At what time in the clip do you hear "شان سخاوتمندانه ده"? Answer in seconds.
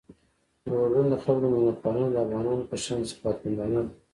2.83-3.91